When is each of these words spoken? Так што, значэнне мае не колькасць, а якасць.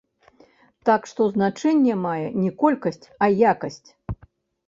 Так 0.89 1.01
што, 1.09 1.25
значэнне 1.35 1.97
мае 2.07 2.23
не 2.45 2.51
колькасць, 2.63 3.05
а 3.27 3.27
якасць. 3.51 3.89